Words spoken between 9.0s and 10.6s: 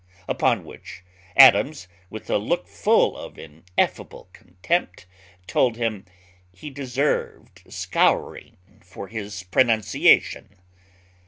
his pronunciation."